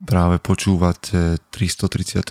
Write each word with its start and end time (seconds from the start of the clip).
Práve 0.00 0.40
počúvate 0.40 1.36
334. 1.52 2.24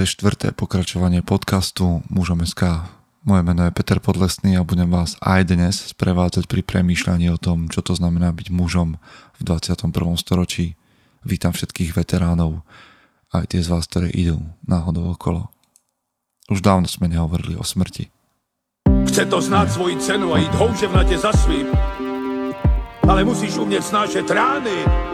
pokračovanie 0.57 1.21
podcastu 1.21 2.01
Mužom 2.09 2.41
SK. 2.41 2.89
Moje 3.21 3.45
meno 3.45 3.61
je 3.61 3.77
Peter 3.77 4.01
Podlesný 4.01 4.57
a 4.57 4.65
budem 4.65 4.89
vás 4.89 5.13
aj 5.21 5.53
dnes 5.53 5.93
sprevádzať 5.93 6.49
pri 6.49 6.65
premýšľaní 6.65 7.29
o 7.29 7.37
tom, 7.37 7.69
čo 7.69 7.85
to 7.85 7.93
znamená 7.93 8.33
byť 8.33 8.49
mužom 8.49 8.97
v 9.37 9.41
21. 9.45 9.85
storočí. 10.17 10.81
Vítam 11.21 11.53
všetkých 11.53 11.93
veteránov, 11.93 12.65
aj 13.37 13.53
tie 13.53 13.61
z 13.61 13.69
vás, 13.69 13.85
ktoré 13.85 14.09
idú 14.17 14.41
náhodou 14.65 15.13
okolo. 15.13 15.53
Už 16.49 16.65
dávno 16.65 16.89
sme 16.89 17.05
nehovorili 17.05 17.53
o 17.53 17.61
smrti. 17.61 18.09
Chce 19.05 19.29
to 19.29 19.37
znáť 19.45 19.77
svoji 19.77 20.01
cenu 20.01 20.33
a 20.33 20.41
ísť 20.41 20.57
houževnate 20.57 21.21
za 21.21 21.29
svým. 21.37 21.69
Ale 23.05 23.21
musíš 23.21 23.61
umieť 23.61 23.93
snášať 23.93 24.25
rány 24.25 25.09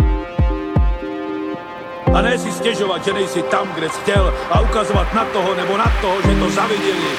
a 2.16 2.22
ne 2.22 2.38
si 2.38 2.52
stěžovat, 2.52 3.06
že 3.06 3.14
nejsi 3.14 3.42
tam, 3.42 3.68
kde 3.76 3.90
jsi 3.90 4.00
chtěl 4.02 4.34
a 4.52 4.60
ukazovat 4.60 5.14
na 5.14 5.26
toho 5.26 5.56
nebo 5.56 5.78
na 5.78 5.92
toho, 6.02 6.16
že 6.22 6.40
to 6.40 6.50
zaviděli. 6.50 7.12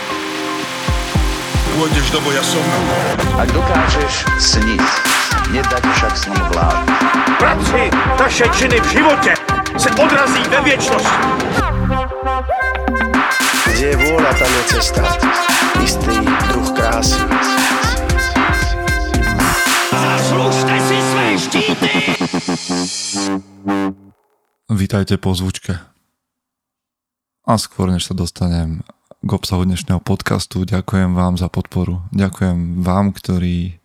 Pôjdeš 1.76 2.08
do 2.08 2.24
boja 2.24 2.40
som. 2.40 2.64
Ak 3.36 3.52
dokážeš 3.52 4.24
sniť, 4.40 4.80
nedať 5.52 5.84
však 5.92 6.12
sním 6.16 6.44
vlád. 6.56 6.88
Práci, 7.36 7.92
taše 8.16 8.48
činy 8.56 8.80
v 8.80 8.88
životě 8.88 9.34
se 9.76 9.90
odrazí 9.92 10.42
ve 10.48 10.60
věčnosti. 10.64 11.26
Kde 13.68 13.86
je 13.92 13.96
vôľa, 14.00 14.32
tam 14.40 14.48
je 14.48 14.62
cesta. 14.72 15.04
Vítajte 24.76 25.16
po 25.16 25.32
zvučke. 25.32 25.80
A 27.48 27.56
skôr, 27.56 27.88
než 27.88 28.04
sa 28.04 28.12
dostanem 28.12 28.84
k 29.24 29.30
obsahu 29.32 29.64
dnešného 29.64 30.04
podcastu, 30.04 30.68
ďakujem 30.68 31.16
vám 31.16 31.40
za 31.40 31.48
podporu. 31.48 32.04
Ďakujem 32.12 32.84
vám, 32.84 33.16
ktorí 33.16 33.80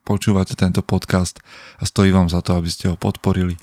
počúvate 0.00 0.56
tento 0.56 0.80
podcast 0.80 1.44
a 1.76 1.84
stojí 1.84 2.08
vám 2.08 2.32
za 2.32 2.40
to, 2.40 2.56
aby 2.56 2.72
ste 2.72 2.88
ho 2.88 2.96
podporili. 2.96 3.60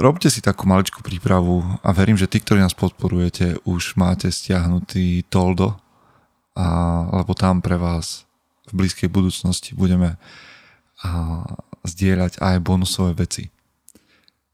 Robte 0.00 0.32
si 0.32 0.40
takú 0.40 0.64
maličkú 0.64 1.04
prípravu 1.04 1.60
a 1.84 1.92
verím, 1.92 2.16
že 2.16 2.24
tí, 2.24 2.40
ktorí 2.40 2.64
nás 2.64 2.72
podporujete, 2.72 3.60
už 3.68 4.00
máte 4.00 4.32
stiahnutý 4.32 5.28
Toldo, 5.28 5.76
a, 6.56 6.64
lebo 7.20 7.36
tam 7.36 7.60
pre 7.60 7.76
vás 7.76 8.24
v 8.72 8.80
blízkej 8.80 9.12
budúcnosti 9.12 9.76
budeme 9.76 10.16
a, 11.04 11.44
zdieľať 11.84 12.40
aj 12.40 12.64
bonusové 12.64 13.12
veci 13.12 13.52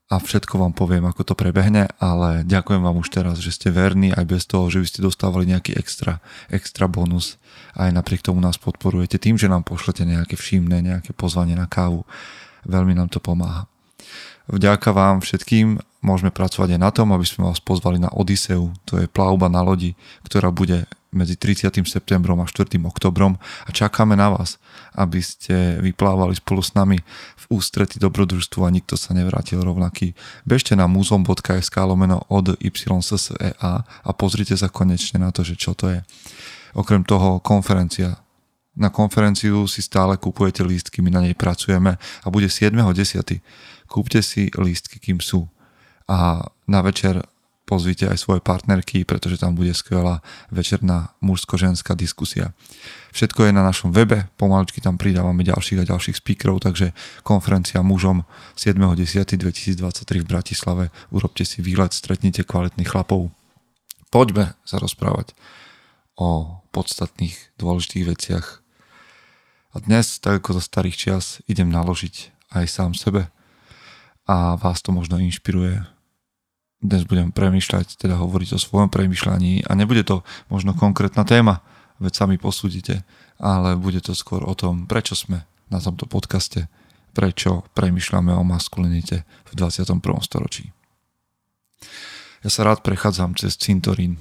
a 0.06 0.22
všetko 0.22 0.62
vám 0.62 0.70
poviem, 0.70 1.02
ako 1.10 1.22
to 1.26 1.34
prebehne, 1.34 1.90
ale 1.98 2.46
ďakujem 2.46 2.78
vám 2.78 3.02
už 3.02 3.10
teraz, 3.10 3.42
že 3.42 3.50
ste 3.50 3.74
verní 3.74 4.14
aj 4.14 4.22
bez 4.22 4.46
toho, 4.46 4.70
že 4.70 4.78
by 4.78 4.86
ste 4.86 5.00
dostávali 5.02 5.50
nejaký 5.50 5.74
extra, 5.74 6.22
extra 6.46 6.86
bonus. 6.86 7.42
Aj 7.74 7.90
napriek 7.90 8.22
tomu 8.22 8.38
nás 8.38 8.54
podporujete 8.54 9.18
tým, 9.18 9.34
že 9.34 9.50
nám 9.50 9.66
pošlete 9.66 10.06
nejaké 10.06 10.38
všimné, 10.38 10.78
nejaké 10.78 11.10
pozvanie 11.10 11.58
na 11.58 11.66
kávu. 11.66 12.06
Veľmi 12.62 12.94
nám 12.94 13.10
to 13.10 13.18
pomáha. 13.18 13.66
Vďaka 14.46 14.94
vám 14.94 15.26
všetkým 15.26 15.82
môžeme 16.06 16.30
pracovať 16.30 16.78
aj 16.78 16.80
na 16.86 16.90
tom, 16.94 17.10
aby 17.10 17.26
sme 17.26 17.50
vás 17.50 17.58
pozvali 17.58 17.98
na 17.98 18.06
Odiseu, 18.14 18.70
to 18.86 19.02
je 19.02 19.10
plavba 19.10 19.50
na 19.50 19.58
lodi, 19.58 19.98
ktorá 20.22 20.54
bude 20.54 20.86
medzi 21.16 21.40
30. 21.40 21.72
septembrom 21.88 22.38
a 22.38 22.46
4. 22.46 22.76
oktobrom 22.84 23.40
a 23.40 23.70
čakáme 23.72 24.14
na 24.14 24.28
vás, 24.30 24.60
aby 24.92 25.24
ste 25.24 25.80
vyplávali 25.80 26.36
spolu 26.36 26.60
s 26.60 26.76
nami 26.76 27.00
v 27.40 27.44
ústrety 27.48 27.96
dobrodružstvu 27.96 28.60
a 28.62 28.70
nikto 28.70 29.00
sa 29.00 29.16
nevrátil 29.16 29.64
rovnaký. 29.64 30.12
Bežte 30.44 30.76
na 30.76 30.84
muzeum.sk 30.84 31.76
lomeno 31.80 32.20
od 32.28 32.60
YSSEA 32.60 33.72
a 33.82 34.10
pozrite 34.12 34.54
sa 34.54 34.68
konečne 34.68 35.24
na 35.24 35.32
to, 35.32 35.40
že 35.40 35.56
čo 35.56 35.72
to 35.72 35.88
je. 35.88 36.04
Okrem 36.76 37.02
toho 37.08 37.40
konferencia. 37.40 38.20
Na 38.76 38.92
konferenciu 38.92 39.64
si 39.64 39.80
stále 39.80 40.20
kupujete 40.20 40.60
lístky, 40.60 41.00
my 41.00 41.08
na 41.08 41.24
nej 41.24 41.32
pracujeme 41.32 41.96
a 41.96 42.26
bude 42.28 42.52
7.10. 42.52 43.40
Kúpte 43.88 44.20
si 44.20 44.52
lístky, 44.52 45.00
kým 45.00 45.24
sú. 45.24 45.48
A 46.04 46.44
na 46.68 46.84
večer 46.84 47.24
pozvite 47.66 48.06
aj 48.06 48.22
svoje 48.22 48.38
partnerky, 48.38 49.02
pretože 49.02 49.42
tam 49.42 49.58
bude 49.58 49.74
skvelá 49.74 50.22
večerná 50.54 51.10
mužsko-ženská 51.18 51.98
diskusia. 51.98 52.54
Všetko 53.10 53.50
je 53.50 53.52
na 53.52 53.66
našom 53.66 53.90
webe, 53.90 54.30
pomaličky 54.38 54.78
tam 54.78 54.94
pridávame 54.94 55.42
ďalších 55.42 55.82
a 55.82 55.88
ďalších 55.90 56.22
speakerov, 56.22 56.62
takže 56.62 56.94
konferencia 57.26 57.82
mužom 57.82 58.22
7.10.2023 58.54 60.22
v 60.22 60.26
Bratislave. 60.30 60.84
Urobte 61.10 61.42
si 61.42 61.58
výlet, 61.58 61.90
stretnite 61.90 62.46
kvalitných 62.46 62.86
chlapov. 62.86 63.34
Poďme 64.14 64.54
sa 64.62 64.78
rozprávať 64.78 65.34
o 66.14 66.62
podstatných, 66.70 67.34
dôležitých 67.58 68.04
veciach. 68.06 68.46
A 69.74 69.82
dnes, 69.82 70.22
tak 70.22 70.40
ako 70.40 70.56
za 70.56 70.62
starých 70.64 70.96
čias, 70.96 71.26
idem 71.50 71.68
naložiť 71.68 72.32
aj 72.54 72.64
sám 72.70 72.92
sebe 72.94 73.28
a 74.24 74.54
vás 74.56 74.80
to 74.80 74.94
možno 74.94 75.18
inšpiruje 75.18 75.95
dnes 76.80 77.08
budem 77.08 77.32
premýšľať, 77.32 77.96
teda 77.96 78.20
hovoriť 78.20 78.56
o 78.56 78.62
svojom 78.62 78.92
premýšľaní 78.92 79.64
a 79.64 79.72
nebude 79.72 80.04
to 80.04 80.20
možno 80.52 80.76
konkrétna 80.76 81.24
téma, 81.24 81.64
veď 81.98 82.12
sami 82.12 82.36
posúdite, 82.36 83.02
ale 83.40 83.76
bude 83.76 84.00
to 84.04 84.12
skôr 84.12 84.44
o 84.44 84.52
tom, 84.52 84.84
prečo 84.84 85.16
sme 85.16 85.48
na 85.72 85.80
tomto 85.80 86.04
podcaste, 86.04 86.68
prečo 87.16 87.64
premýšľame 87.72 88.32
o 88.36 88.44
maskulinite 88.44 89.24
v 89.48 89.52
21. 89.56 89.98
storočí. 90.20 90.70
Ja 92.44 92.52
sa 92.52 92.68
rád 92.68 92.84
prechádzam 92.84 93.34
cez 93.34 93.56
cintorín, 93.56 94.20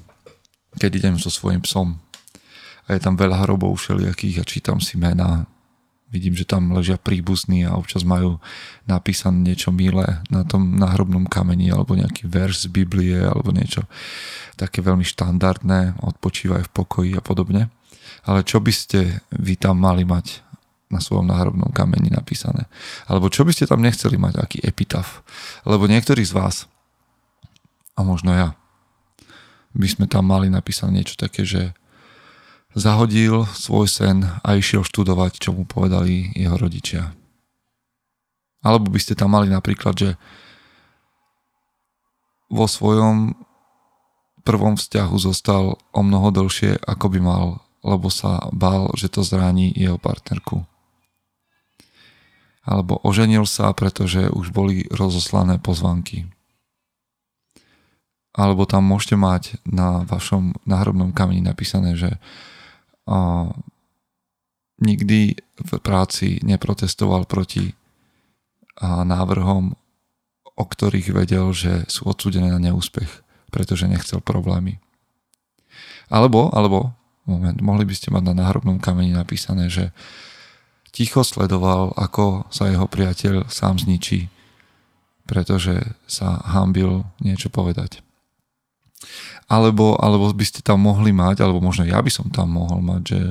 keď 0.79 0.91
idem 1.03 1.15
so 1.19 1.27
svojím 1.27 1.61
psom 1.63 1.99
a 2.87 2.95
je 2.95 2.99
tam 3.03 3.19
veľa 3.19 3.43
hrobov 3.45 3.75
všelijakých 3.77 4.41
a 4.41 4.47
čítam 4.47 4.77
si 4.79 4.95
mená 4.95 5.45
Vidím, 6.15 6.31
že 6.31 6.47
tam 6.47 6.71
ležia 6.71 6.95
príbuzní 6.95 7.67
a 7.67 7.75
občas 7.75 8.07
majú 8.07 8.39
napísané 8.87 9.51
niečo 9.51 9.75
milé 9.75 10.23
na 10.31 10.47
tom 10.47 10.79
náhrobnom 10.79 11.27
kameni 11.27 11.67
alebo 11.75 11.91
nejaký 11.91 12.23
verš 12.23 12.63
z 12.63 12.67
Biblie 12.71 13.19
alebo 13.19 13.51
niečo 13.51 13.83
také 14.55 14.79
veľmi 14.79 15.03
štandardné, 15.03 15.99
odpočívaj 15.99 16.71
v 16.71 16.71
pokoji 16.71 17.11
a 17.19 17.21
podobne. 17.21 17.67
Ale 18.23 18.47
čo 18.47 18.63
by 18.63 18.71
ste 18.71 19.19
vy 19.35 19.59
tam 19.59 19.83
mali 19.83 20.07
mať 20.07 20.39
na 20.87 21.03
svojom 21.03 21.27
náhrobnom 21.27 21.75
kameni 21.75 22.07
napísané? 22.07 22.71
Alebo 23.11 23.27
čo 23.27 23.43
by 23.43 23.51
ste 23.51 23.67
tam 23.67 23.83
nechceli 23.83 24.15
mať, 24.15 24.39
aký 24.39 24.57
epitaf? 24.63 25.19
Lebo 25.67 25.83
niektorí 25.91 26.23
z 26.23 26.31
vás, 26.31 26.55
a 27.99 28.07
možno 28.07 28.31
ja, 28.31 28.55
by 29.75 29.87
sme 29.91 30.05
tam 30.07 30.31
mali 30.31 30.47
napísané 30.47 31.03
niečo 31.03 31.19
také, 31.19 31.43
že 31.43 31.75
zahodil 32.75 33.47
svoj 33.55 33.87
sen 33.87 34.27
a 34.43 34.59
išiel 34.59 34.83
študovať, 34.83 35.39
čo 35.39 35.55
mu 35.55 35.63
povedali 35.63 36.35
jeho 36.35 36.59
rodičia. 36.59 37.15
Alebo 38.61 38.91
by 38.91 38.99
ste 38.99 39.15
tam 39.15 39.33
mali 39.33 39.47
napríklad, 39.47 39.95
že 39.95 40.09
vo 42.51 42.67
svojom 42.67 43.33
prvom 44.45 44.77
vzťahu 44.77 45.15
zostal 45.17 45.79
o 45.79 46.01
mnoho 46.03 46.29
dlhšie, 46.29 46.77
ako 46.85 47.05
by 47.09 47.19
mal, 47.23 47.45
lebo 47.81 48.13
sa 48.13 48.51
bál, 48.53 48.93
že 48.93 49.09
to 49.09 49.25
zraní 49.25 49.73
jeho 49.73 49.97
partnerku. 49.97 50.67
Alebo 52.65 52.97
oženil 53.05 53.45
sa, 53.45 53.73
pretože 53.73 54.29
už 54.29 54.49
boli 54.49 54.89
rozoslané 54.89 55.61
pozvanky. 55.61 56.29
Alebo 58.33 58.67
tam 58.67 58.83
môžete 58.89 59.15
mať 59.15 59.43
na 59.63 60.03
vašom 60.03 60.57
náhrobnom 60.65 61.13
kameni 61.13 61.45
napísané, 61.45 61.95
že 61.95 62.17
nikdy 64.81 65.21
v 65.39 65.71
práci 65.79 66.41
neprotestoval 66.43 67.29
proti 67.29 67.71
návrhom, 68.83 69.77
o 70.55 70.63
ktorých 70.63 71.15
vedel, 71.15 71.51
že 71.55 71.87
sú 71.87 72.11
odsudené 72.11 72.51
na 72.51 72.59
neúspech, 72.59 73.23
pretože 73.51 73.87
nechcel 73.87 74.19
problémy. 74.19 74.79
Alebo, 76.11 76.51
alebo, 76.51 76.91
moment, 77.23 77.57
mohli 77.63 77.87
by 77.87 77.93
ste 77.95 78.13
mať 78.13 78.23
na 78.31 78.33
náhrobnom 78.45 78.77
kameni 78.77 79.15
napísané, 79.15 79.71
že 79.71 79.95
ticho 80.91 81.23
sledoval, 81.23 81.91
ako 81.97 82.47
sa 82.51 82.71
jeho 82.71 82.87
priateľ 82.87 83.47
sám 83.51 83.79
zničí, 83.79 84.31
pretože 85.25 85.81
sa 86.05 86.39
hambil 86.45 87.03
niečo 87.19 87.49
povedať 87.49 88.05
alebo, 89.45 89.93
alebo 90.01 90.33
by 90.33 90.45
ste 90.45 90.65
tam 90.65 90.81
mohli 90.85 91.13
mať, 91.13 91.45
alebo 91.45 91.61
možno 91.61 91.85
ja 91.85 92.01
by 92.01 92.09
som 92.09 92.33
tam 92.33 92.57
mohol 92.57 92.81
mať, 92.81 93.01
že 93.05 93.21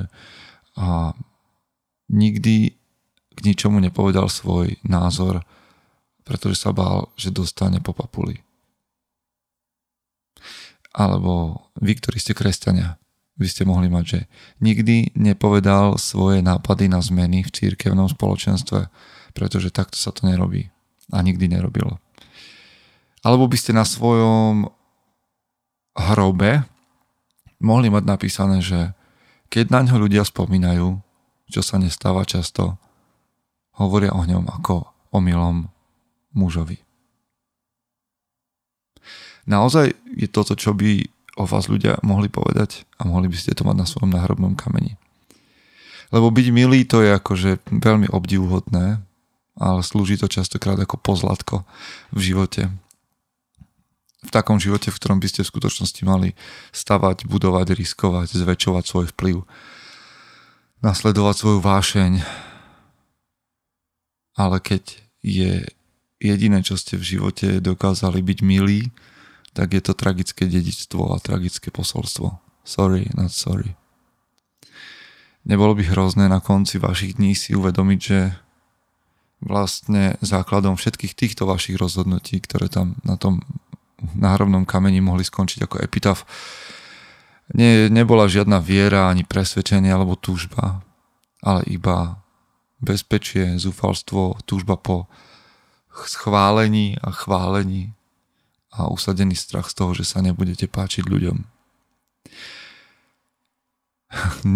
a 0.75 1.15
nikdy 2.11 2.75
k 3.35 3.39
ničomu 3.43 3.79
nepovedal 3.83 4.31
svoj 4.31 4.79
názor, 4.87 5.43
pretože 6.23 6.63
sa 6.63 6.71
bál, 6.75 7.11
že 7.19 7.35
dostane 7.35 7.79
po 7.83 7.95
papuli. 7.95 8.43
Alebo 10.95 11.63
vy, 11.79 11.99
ktorí 11.99 12.23
ste 12.23 12.39
kresťania, 12.39 12.99
by 13.35 13.47
ste 13.51 13.67
mohli 13.67 13.91
mať, 13.91 14.05
že 14.07 14.21
nikdy 14.63 15.11
nepovedal 15.19 15.99
svoje 15.99 16.39
nápady 16.39 16.87
na 16.87 17.03
zmeny 17.03 17.43
v 17.43 17.51
církevnom 17.51 18.07
spoločenstve, 18.07 18.87
pretože 19.35 19.75
takto 19.75 19.99
sa 19.99 20.15
to 20.15 20.31
nerobí 20.31 20.71
a 21.11 21.19
nikdy 21.19 21.51
nerobilo. 21.51 21.99
Alebo 23.27 23.51
by 23.51 23.59
ste 23.59 23.75
na 23.75 23.83
svojom 23.83 24.71
hrobe 25.95 26.67
mohli 27.63 27.89
mať 27.89 28.05
napísané, 28.05 28.61
že 28.61 28.93
keď 29.49 29.71
na 29.71 29.81
ňo 29.87 30.03
ľudia 30.03 30.27
spomínajú, 30.27 30.99
čo 31.49 31.61
sa 31.63 31.79
nestáva 31.79 32.27
často, 32.27 32.77
hovoria 33.79 34.15
o 34.15 34.23
ňom 34.27 34.51
ako 34.51 34.91
o 35.15 35.19
milom 35.23 35.71
mužovi. 36.35 36.83
Naozaj 39.45 39.93
je 40.17 40.27
toto, 40.27 40.57
čo 40.57 40.73
by 40.73 41.05
o 41.37 41.45
vás 41.45 41.69
ľudia 41.69 42.01
mohli 42.01 42.31
povedať 42.31 42.87
a 42.97 43.07
mohli 43.07 43.29
by 43.29 43.37
ste 43.37 43.55
to 43.55 43.67
mať 43.67 43.77
na 43.77 43.87
svojom 43.87 44.15
náhrobnom 44.15 44.57
kameni. 44.57 44.97
Lebo 46.15 46.31
byť 46.31 46.47
milý 46.55 46.87
to 46.87 47.03
je 47.03 47.11
akože 47.11 47.51
veľmi 47.69 48.09
obdivuhodné, 48.09 49.03
ale 49.59 49.81
slúži 49.83 50.19
to 50.19 50.31
častokrát 50.31 50.79
ako 50.79 50.99
pozlatko 50.99 51.67
v 52.15 52.21
živote. 52.23 52.71
V 54.25 54.31
takom 54.33 54.57
živote, 54.57 54.89
v 54.89 54.99
ktorom 54.99 55.21
by 55.21 55.29
ste 55.29 55.41
v 55.45 55.53
skutočnosti 55.53 56.03
mali 56.09 56.33
stavať, 56.73 57.29
budovať, 57.29 57.77
riskovať, 57.77 58.35
zväčšovať 58.35 58.85
svoj 58.89 59.07
vplyv, 59.13 59.45
nasledovať 60.81 61.35
svoju 61.37 61.61
vášeň. 61.61 62.13
Ale 64.35 64.57
keď 64.59 64.99
je 65.23 65.69
jediné, 66.19 66.59
čo 66.65 66.81
ste 66.81 66.97
v 66.97 67.05
živote 67.05 67.61
dokázali 67.61 68.25
byť 68.25 68.39
milí, 68.41 68.91
tak 69.55 69.77
je 69.77 69.83
to 69.85 69.95
tragické 69.95 70.51
dedičstvo 70.51 71.15
a 71.15 71.23
tragické 71.23 71.71
posolstvo. 71.71 72.43
Sorry, 72.67 73.07
not 73.15 73.31
sorry. 73.31 73.79
Nebolo 75.45 75.77
by 75.77 75.85
hrozné 75.85 76.27
na 76.27 76.41
konci 76.41 76.81
vašich 76.81 77.21
dní 77.21 77.37
si 77.37 77.53
uvedomiť, 77.53 78.01
že 78.01 78.33
vlastne 79.45 80.17
základom 80.25 80.75
všetkých 80.75 81.13
týchto 81.13 81.45
vašich 81.45 81.77
rozhodnutí, 81.77 82.41
ktoré 82.41 82.73
tam 82.73 82.97
na 83.05 83.21
tom 83.21 83.45
náhrobnom 84.13 84.69
kameni 84.69 85.01
mohli 85.01 85.25
skončiť 85.25 85.65
ako 85.65 85.81
epitaf, 85.81 86.29
nie, 87.53 87.93
nebola 87.93 88.25
žiadna 88.25 88.57
viera 88.65 89.13
ani 89.13 89.21
presvedčenie 89.21 89.93
alebo 89.93 90.17
túžba, 90.17 90.81
ale 91.45 91.61
iba 91.69 92.25
bezpečie, 92.81 93.61
zúfalstvo, 93.61 94.41
túžba 94.49 94.81
po 94.81 95.05
schválení 95.93 96.97
a 97.05 97.13
chválení 97.13 97.93
a 98.73 98.89
usadený 98.89 99.37
strach 99.37 99.69
z 99.71 99.75
toho, 99.77 99.93
že 99.93 100.09
sa 100.09 100.25
nebudete 100.25 100.67
páčiť 100.67 101.05
ľuďom. 101.07 101.37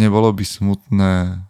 Nebolo 0.01 0.33
by 0.33 0.45
smutné, 0.45 1.45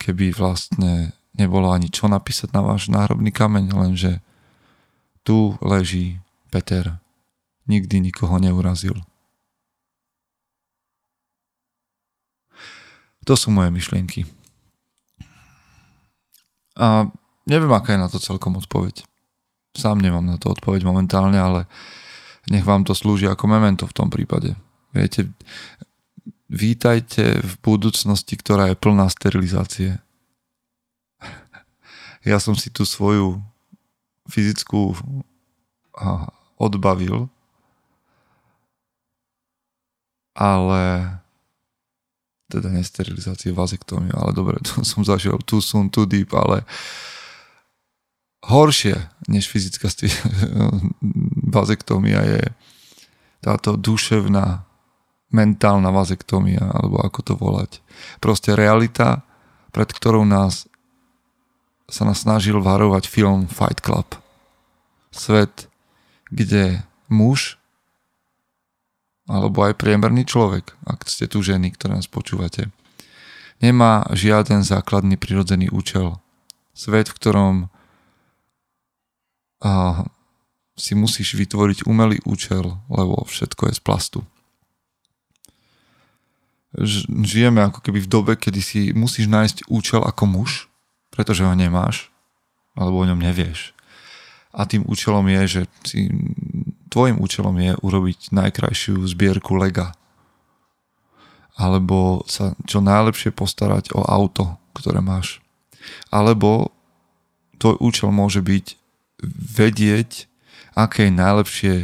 keby 0.00 0.32
vlastne 0.34 1.12
nebolo 1.32 1.72
ani 1.72 1.88
čo 1.88 2.10
napísať 2.10 2.52
na 2.52 2.60
váš 2.60 2.92
náhrobný 2.92 3.32
kameň, 3.32 3.72
lenže 3.72 4.20
tu 5.24 5.56
leží 5.62 6.20
Peter. 6.52 7.00
Nikdy 7.64 8.12
nikoho 8.12 8.36
neurazil. 8.36 9.00
To 13.24 13.32
sú 13.32 13.48
moje 13.48 13.72
myšlienky. 13.72 14.28
A 16.76 17.08
neviem, 17.48 17.72
aká 17.72 17.96
je 17.96 18.04
na 18.04 18.10
to 18.12 18.20
celkom 18.20 18.60
odpoveď. 18.60 19.06
Sám 19.72 20.04
nemám 20.04 20.26
na 20.26 20.36
to 20.36 20.52
odpoveď 20.52 20.84
momentálne, 20.84 21.40
ale 21.40 21.64
nech 22.50 22.66
vám 22.66 22.84
to 22.84 22.92
slúži 22.92 23.30
ako 23.30 23.48
memento 23.48 23.88
v 23.88 23.96
tom 23.96 24.12
prípade. 24.12 24.52
Viete, 24.92 25.32
vítajte 26.52 27.40
v 27.40 27.52
budúcnosti, 27.64 28.36
ktorá 28.36 28.68
je 28.68 28.76
plná 28.76 29.08
sterilizácie. 29.08 29.96
Ja 32.26 32.36
som 32.42 32.52
si 32.58 32.68
tú 32.68 32.84
svoju 32.84 33.40
fyzickú 34.28 34.98
odbavil, 36.62 37.26
ale 40.38 40.82
teda 42.46 42.68
nesterilizáciu, 42.68 43.56
vazektómiu, 43.56 44.12
ale 44.12 44.30
dobre, 44.36 44.56
to 44.62 44.84
som 44.90 45.02
zažil 45.02 45.40
too 45.42 45.58
soon, 45.58 45.90
too 45.90 46.06
deep, 46.06 46.30
ale 46.36 46.62
horšie 48.46 48.94
než 49.26 49.48
fyzická 49.48 49.90
vazektómia 51.58 52.20
je 52.22 52.42
táto 53.42 53.74
duševná, 53.74 54.62
mentálna 55.34 55.90
vazektómia, 55.90 56.62
alebo 56.62 57.02
ako 57.02 57.20
to 57.24 57.34
volať. 57.34 57.72
Proste 58.22 58.54
realita, 58.54 59.26
pred 59.74 59.88
ktorou 59.90 60.22
nás 60.22 60.70
sa 61.92 62.08
nás 62.08 62.24
snažil 62.24 62.56
varovať 62.56 63.04
film 63.04 63.44
Fight 63.50 63.84
Club. 63.84 64.16
Svet, 65.12 65.68
kde 66.32 66.80
muž 67.12 67.60
alebo 69.30 69.62
aj 69.62 69.78
priemerný 69.78 70.26
človek, 70.26 70.74
ak 70.82 71.06
ste 71.06 71.30
tu 71.30 71.44
ženy, 71.44 71.70
ktoré 71.70 71.94
nás 71.94 72.10
počúvate, 72.10 72.74
nemá 73.62 74.02
žiaden 74.10 74.66
základný 74.66 75.14
prirodzený 75.14 75.70
účel. 75.70 76.18
Svet, 76.74 77.06
v 77.06 77.16
ktorom 77.16 77.54
a, 79.62 80.02
si 80.74 80.98
musíš 80.98 81.38
vytvoriť 81.38 81.86
umelý 81.86 82.18
účel, 82.26 82.82
lebo 82.90 83.22
všetko 83.28 83.70
je 83.70 83.74
z 83.78 83.82
plastu. 83.84 84.20
Žijeme 87.22 87.62
ako 87.62 87.84
keby 87.84 88.02
v 88.02 88.10
dobe, 88.10 88.32
kedy 88.34 88.60
si 88.64 88.80
musíš 88.96 89.28
nájsť 89.28 89.68
účel 89.68 90.02
ako 90.02 90.24
muž, 90.24 90.50
pretože 91.12 91.44
ho 91.44 91.52
nemáš, 91.52 92.08
alebo 92.72 93.04
o 93.04 93.08
ňom 93.08 93.20
nevieš. 93.20 93.76
A 94.52 94.68
tým 94.68 94.84
účelom 94.84 95.24
je, 95.32 95.42
že 95.48 95.62
si 95.82 96.00
tvojim 96.92 97.16
účelom 97.24 97.56
je 97.56 97.72
urobiť 97.80 98.36
najkrajšiu 98.36 99.00
zbierku 99.08 99.56
lega. 99.56 99.96
Alebo 101.56 102.24
sa 102.28 102.52
čo 102.68 102.84
najlepšie 102.84 103.32
postarať 103.32 103.96
o 103.96 104.04
auto, 104.04 104.60
ktoré 104.76 105.00
máš. 105.00 105.40
Alebo 106.12 106.72
tvoj 107.56 107.80
účel 107.80 108.12
môže 108.12 108.44
byť 108.44 108.76
vedieť, 109.56 110.28
aké 110.76 111.08
je 111.08 111.12
najlepšie 111.16 111.74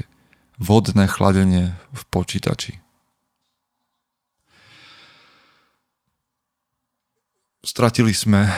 vodné 0.61 1.07
chladenie 1.09 1.73
v 1.95 2.03
počítači. 2.13 2.83
Stratili 7.63 8.17
sme 8.17 8.49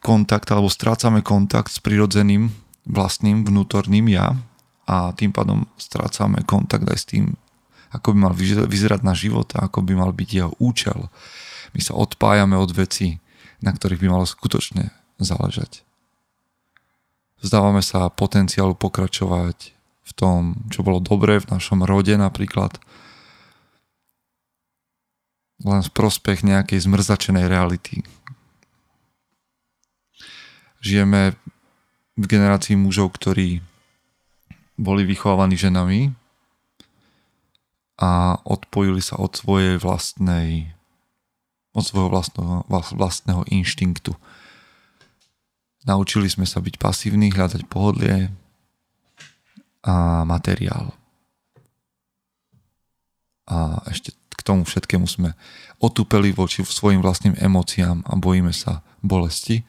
kontakt 0.00 0.48
alebo 0.48 0.72
strácame 0.72 1.20
kontakt 1.20 1.74
s 1.74 1.82
prirodzeným 1.82 2.48
vlastným 2.88 3.44
vnútorným 3.44 4.08
ja 4.12 4.36
a 4.88 5.12
tým 5.14 5.30
pádom 5.30 5.68
strácame 5.76 6.42
kontakt 6.42 6.88
aj 6.88 6.98
s 6.98 7.08
tým, 7.08 7.24
ako 7.90 8.14
by 8.14 8.18
mal 8.30 8.34
vyzerať 8.66 9.00
na 9.02 9.14
život 9.14 9.50
a 9.58 9.66
ako 9.66 9.82
by 9.86 9.92
mal 9.98 10.10
byť 10.14 10.28
jeho 10.30 10.52
účel. 10.58 11.10
My 11.74 11.80
sa 11.82 11.94
odpájame 11.94 12.58
od 12.58 12.70
vecí, 12.74 13.22
na 13.62 13.70
ktorých 13.70 14.02
by 14.02 14.08
malo 14.10 14.26
skutočne 14.26 14.90
záležať. 15.20 15.86
Vzdávame 17.40 17.80
sa 17.80 18.12
potenciálu 18.12 18.76
pokračovať 18.76 19.72
v 20.04 20.12
tom, 20.12 20.58
čo 20.68 20.82
bolo 20.82 20.98
dobré 21.00 21.38
v 21.38 21.50
našom 21.54 21.86
rode 21.86 22.12
napríklad, 22.18 22.76
len 25.60 25.80
v 25.84 25.90
prospech 25.92 26.40
nejakej 26.42 26.84
zmrzačenej 26.88 27.46
reality. 27.46 28.00
Žijeme 30.80 31.36
v 32.20 32.24
generácii 32.28 32.76
mužov, 32.76 33.16
ktorí 33.16 33.64
boli 34.76 35.08
vychovávaní 35.08 35.56
ženami 35.56 36.12
a 38.00 38.36
odpojili 38.44 39.00
sa 39.00 39.16
od 39.16 39.32
svojej 39.32 39.80
vlastnej 39.80 40.76
od 41.70 41.86
svojho 41.86 42.10
vlastného, 42.10 42.66
vlastného 42.68 43.46
inštinktu. 43.46 44.10
Naučili 45.86 46.26
sme 46.26 46.44
sa 46.44 46.58
byť 46.58 46.76
pasívni, 46.82 47.30
hľadať 47.30 47.62
pohodlie 47.70 48.34
a 49.86 50.26
materiál. 50.26 50.92
A 53.46 53.80
ešte 53.86 54.12
k 54.34 54.40
tomu 54.42 54.66
všetkému 54.66 55.06
sme 55.06 55.38
otúpeli 55.78 56.34
voči 56.34 56.66
svojim 56.66 57.00
vlastným 57.00 57.38
emóciám 57.38 58.02
a 58.02 58.12
bojíme 58.18 58.50
sa 58.50 58.82
bolesti. 59.00 59.62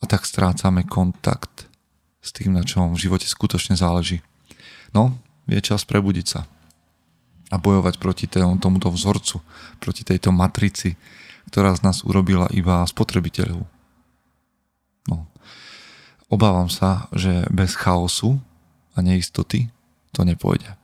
A 0.00 0.04
tak 0.04 0.28
strácame 0.28 0.84
kontakt 0.84 1.66
s 2.20 2.34
tým, 2.34 2.52
na 2.52 2.66
čom 2.66 2.92
v 2.92 3.02
živote 3.08 3.24
skutočne 3.24 3.78
záleží. 3.78 4.20
No, 4.92 5.16
je 5.46 5.60
čas 5.62 5.86
prebudiť 5.86 6.26
sa 6.26 6.42
a 7.46 7.56
bojovať 7.62 8.02
proti 8.02 8.26
tomuto 8.26 8.90
vzorcu, 8.90 9.38
proti 9.78 10.02
tejto 10.02 10.34
matrici, 10.34 10.98
ktorá 11.46 11.70
z 11.78 11.86
nás 11.86 12.02
urobila 12.02 12.50
iba 12.50 12.82
spotrebiteľov. 12.82 13.62
No. 15.06 15.30
Obávam 16.26 16.66
sa, 16.66 17.06
že 17.14 17.46
bez 17.54 17.78
chaosu 17.78 18.42
a 18.98 19.02
neistoty 19.02 19.70
to 20.10 20.26
nepôjde. 20.26 20.74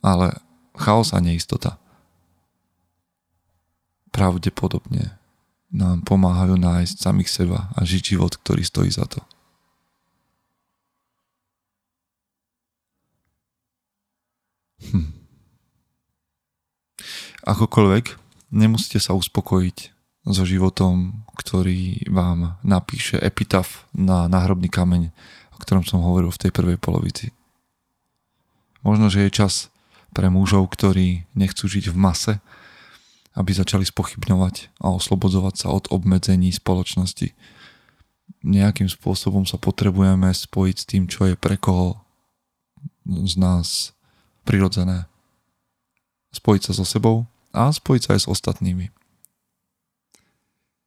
Ale 0.00 0.40
chaos 0.80 1.12
a 1.12 1.20
neistota 1.20 1.76
pravdepodobne 4.12 5.12
nám 5.72 6.04
pomáhajú 6.04 6.60
nájsť 6.60 6.96
samých 7.00 7.32
seba 7.32 7.72
a 7.72 7.80
žiť 7.82 8.16
život, 8.16 8.36
ktorý 8.36 8.60
stojí 8.60 8.92
za 8.92 9.08
to. 9.08 9.24
Hm. 14.92 15.08
Akokoľvek, 17.42 18.04
nemusíte 18.52 19.00
sa 19.00 19.16
uspokojiť 19.16 19.90
so 20.28 20.46
životom, 20.46 21.26
ktorý 21.34 22.06
vám 22.06 22.60
napíše 22.62 23.18
epitaf 23.18 23.90
na 23.90 24.30
náhrobný 24.30 24.70
kameň, 24.70 25.10
o 25.50 25.58
ktorom 25.58 25.82
som 25.82 26.04
hovoril 26.04 26.30
v 26.30 26.42
tej 26.46 26.50
prvej 26.54 26.78
polovici. 26.78 27.34
Možno, 28.86 29.10
že 29.10 29.26
je 29.26 29.34
čas 29.34 29.72
pre 30.14 30.28
mužov, 30.30 30.70
ktorí 30.70 31.26
nechcú 31.34 31.66
žiť 31.66 31.90
v 31.90 31.96
mase 31.96 32.34
aby 33.32 33.50
začali 33.52 33.84
spochybňovať 33.88 34.76
a 34.80 34.92
oslobodzovať 34.92 35.54
sa 35.56 35.68
od 35.72 35.88
obmedzení 35.88 36.52
spoločnosti. 36.52 37.32
Nejakým 38.42 38.90
spôsobom 38.90 39.48
sa 39.48 39.56
potrebujeme 39.56 40.28
spojiť 40.28 40.76
s 40.76 40.88
tým, 40.88 41.04
čo 41.08 41.30
je 41.30 41.34
pre 41.38 41.56
koho 41.56 42.02
z 43.06 43.34
nás 43.38 43.96
prirodzené. 44.44 45.06
Spojiť 46.32 46.62
sa 46.70 46.72
so 46.72 46.84
sebou 46.84 47.28
a 47.52 47.68
spojiť 47.72 48.02
sa 48.02 48.10
aj 48.16 48.20
s 48.24 48.30
ostatnými. 48.30 48.88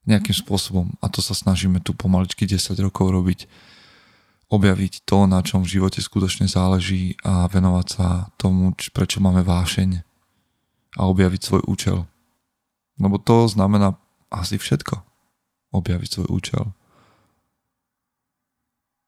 Nejakým 0.06 0.38
spôsobom, 0.38 0.94
a 1.02 1.10
to 1.10 1.18
sa 1.22 1.34
snažíme 1.34 1.82
tu 1.82 1.98
pomaličky 1.98 2.46
10 2.46 2.78
rokov 2.78 3.10
robiť, 3.10 3.50
objaviť 4.54 5.02
to, 5.02 5.26
na 5.26 5.42
čom 5.42 5.66
v 5.66 5.82
živote 5.82 5.98
skutočne 5.98 6.46
záleží 6.46 7.18
a 7.26 7.50
venovať 7.50 7.88
sa 7.90 8.30
tomu, 8.38 8.70
prečo 8.94 9.18
máme 9.18 9.42
vášeň 9.42 10.06
a 11.02 11.02
objaviť 11.10 11.42
svoj 11.42 11.62
účel. 11.66 11.98
Lebo 12.96 13.20
to 13.20 13.48
znamená 13.52 13.96
asi 14.32 14.56
všetko. 14.60 15.04
Objaviť 15.76 16.10
svoj 16.10 16.30
účel. 16.32 16.64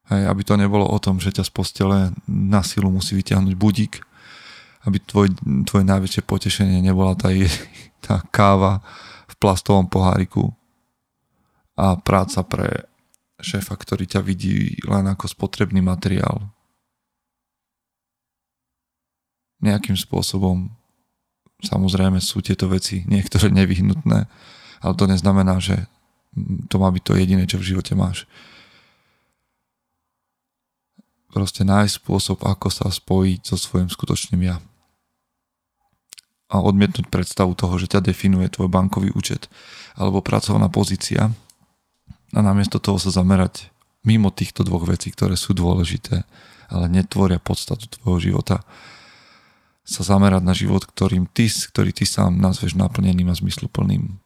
Hej, 0.08 0.24
aby 0.24 0.42
to 0.44 0.56
nebolo 0.56 0.88
o 0.88 0.98
tom, 1.00 1.20
že 1.20 1.36
ťa 1.36 1.44
z 1.44 1.52
postele 1.52 1.98
na 2.28 2.64
silu 2.64 2.88
musí 2.88 3.12
vyťahnuť 3.12 3.54
budík, 3.56 4.00
aby 4.88 4.96
tvoj, 5.04 5.28
tvoje 5.68 5.84
najväčšie 5.84 6.22
potešenie 6.24 6.80
nebola 6.80 7.12
tá, 7.12 7.28
tá 8.04 8.24
káva 8.32 8.80
v 9.28 9.34
plastovom 9.36 9.84
poháriku 9.84 10.48
a 11.76 11.94
práca 12.00 12.40
pre 12.42 12.88
šéfa, 13.38 13.76
ktorý 13.76 14.08
ťa 14.08 14.20
vidí 14.24 14.80
len 14.88 15.06
ako 15.06 15.28
spotrebný 15.28 15.84
materiál. 15.84 16.50
Nejakým 19.60 19.94
spôsobom 19.94 20.77
Samozrejme 21.58 22.22
sú 22.22 22.38
tieto 22.38 22.70
veci 22.70 23.02
niektoré 23.10 23.50
nevyhnutné, 23.50 24.18
ale 24.78 24.94
to 24.94 25.04
neznamená, 25.10 25.58
že 25.58 25.90
to 26.70 26.78
má 26.78 26.86
byť 26.94 27.02
to 27.02 27.18
jediné, 27.18 27.44
čo 27.50 27.58
v 27.58 27.74
živote 27.74 27.98
máš. 27.98 28.30
Proste 31.34 31.66
nájsť 31.66 31.98
spôsob, 31.98 32.46
ako 32.46 32.70
sa 32.70 32.86
spojiť 32.88 33.40
so 33.42 33.56
svojím 33.58 33.90
skutočným 33.90 34.42
ja. 34.46 34.62
A 36.48 36.64
odmietnúť 36.64 37.10
predstavu 37.12 37.52
toho, 37.52 37.76
že 37.76 37.90
ťa 37.90 38.00
definuje 38.06 38.48
tvoj 38.48 38.72
bankový 38.72 39.12
účet 39.12 39.50
alebo 39.98 40.24
pracovná 40.24 40.70
pozícia 40.72 41.28
a 42.32 42.38
namiesto 42.40 42.80
toho 42.80 42.96
sa 42.96 43.12
zamerať 43.12 43.68
mimo 44.06 44.32
týchto 44.32 44.64
dvoch 44.64 44.88
vecí, 44.88 45.12
ktoré 45.12 45.36
sú 45.36 45.52
dôležité, 45.52 46.24
ale 46.72 46.86
netvoria 46.88 47.42
podstatu 47.42 47.90
tvojho 47.90 48.32
života 48.32 48.64
sa 49.88 50.04
zamerať 50.04 50.44
na 50.44 50.52
život, 50.52 50.84
ktorým 50.84 51.24
ty, 51.24 51.48
ktorý 51.48 51.96
ty 51.96 52.04
sám 52.04 52.36
nazveš 52.36 52.76
naplneným 52.76 53.32
a 53.32 53.38
zmysluplným. 53.38 54.20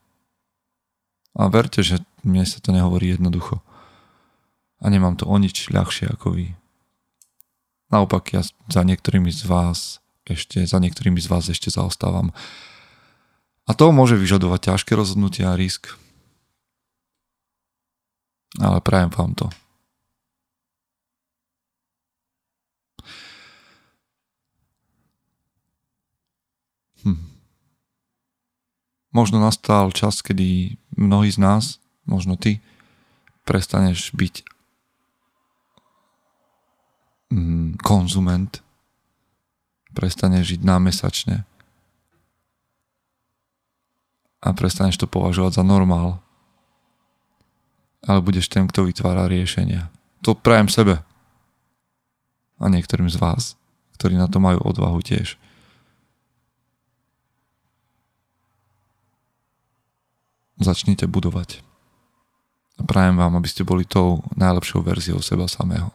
A 1.38 1.46
verte, 1.46 1.86
že 1.86 2.02
mne 2.26 2.42
sa 2.42 2.58
to 2.58 2.74
nehovorí 2.74 3.14
jednoducho. 3.14 3.62
A 4.82 4.90
nemám 4.90 5.14
to 5.14 5.30
o 5.30 5.38
nič 5.38 5.70
ľahšie 5.70 6.10
ako 6.10 6.34
vy. 6.34 6.46
Naopak 7.94 8.34
ja 8.34 8.42
za 8.42 8.82
niektorými 8.82 9.30
z 9.30 9.46
vás 9.46 10.02
ešte, 10.26 10.66
za 10.66 10.82
niektorými 10.82 11.22
z 11.22 11.30
vás 11.30 11.46
ešte 11.46 11.70
zaostávam. 11.70 12.34
A 13.70 13.78
to 13.78 13.94
môže 13.94 14.18
vyžadovať 14.18 14.74
ťažké 14.74 14.98
rozhodnutia 14.98 15.54
a 15.54 15.58
risk. 15.58 15.94
Ale 18.58 18.82
prajem 18.82 19.14
vám 19.14 19.38
to. 19.38 19.46
Hm. 27.02 27.18
Možno 29.12 29.42
nastal 29.42 29.92
čas, 29.92 30.24
kedy 30.24 30.78
mnohí 30.96 31.28
z 31.28 31.38
nás, 31.38 31.64
možno 32.08 32.40
ty, 32.40 32.64
prestaneš 33.44 34.14
byť 34.16 34.34
mm, 37.28 37.82
konzument, 37.84 38.64
prestaneš 39.92 40.56
žiť 40.56 40.60
námesačne 40.64 41.36
a 44.42 44.48
prestaneš 44.50 44.98
to 44.98 45.06
považovať 45.06 45.62
za 45.62 45.64
normál. 45.64 46.18
Ale 48.02 48.18
budeš 48.18 48.50
ten, 48.50 48.66
kto 48.66 48.90
vytvára 48.90 49.30
riešenia. 49.30 49.86
To 50.26 50.34
prajem 50.34 50.66
sebe. 50.66 50.98
A 52.58 52.66
niektorým 52.66 53.06
z 53.06 53.14
vás, 53.22 53.54
ktorí 53.94 54.18
na 54.18 54.26
to 54.26 54.42
majú 54.42 54.58
odvahu 54.66 54.98
tiež. 54.98 55.38
Začnite 60.60 61.06
budovať. 61.06 61.64
A 62.80 62.82
prajem 62.82 63.16
vám, 63.16 63.36
aby 63.36 63.48
ste 63.48 63.62
boli 63.62 63.84
tou 63.84 64.24
najlepšou 64.36 64.82
verziou 64.82 65.22
seba 65.22 65.46
samého. 65.46 65.92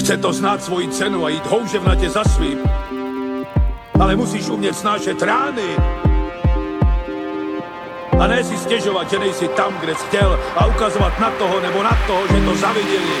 Chce 0.00 0.16
to 0.16 0.32
znát 0.32 0.64
svoji 0.64 0.88
cenu 0.88 1.24
a 1.24 1.28
jít 1.28 1.46
houževnatě 1.46 2.10
za 2.10 2.24
svým. 2.24 2.58
Ale 4.00 4.16
musíš 4.16 4.48
umět 4.48 4.76
snášet 4.76 5.22
rány. 5.22 5.76
A 8.20 8.26
ne 8.26 8.44
si 8.44 8.56
stěžovat, 8.58 9.10
že 9.10 9.18
nejsi 9.18 9.48
tam, 9.48 9.74
kde 9.80 9.94
jsi 9.94 10.06
chtěl 10.06 10.40
a 10.56 10.66
ukazovat 10.66 11.20
na 11.20 11.30
toho 11.30 11.60
nebo 11.60 11.82
na 11.82 11.98
toho, 12.06 12.22
že 12.28 12.44
to 12.44 12.56
zaviděli. 12.56 13.16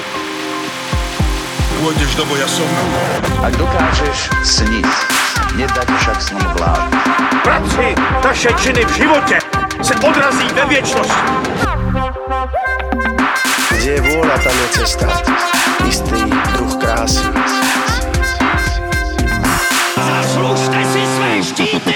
Pôjdeš 1.80 2.12
do 2.12 2.28
boja 2.28 2.44
som. 2.44 2.68
Ak 3.40 3.56
dokážeš 3.56 4.28
sniť, 4.44 4.84
nedať 5.56 5.88
však 5.88 6.18
snom 6.20 6.44
vlád. 6.60 6.92
Práci, 7.40 7.96
taše 8.20 8.52
činy 8.60 8.84
v 8.84 8.92
životě 9.00 9.59
se 9.82 9.94
odrazí 9.94 10.46
ve 10.54 10.64
věčnosti. 10.64 11.14
Kde 13.70 13.90
je 13.90 14.00
vôľa, 14.00 14.36
tam 14.44 14.52
je 14.52 14.68
cesta. 14.76 15.08
Istý 15.88 16.20
druh 16.52 16.74
krásy. 16.76 17.24
Zaslužte 19.96 20.80
si 20.84 21.02
své 21.06 21.32
štíty! 21.42 21.94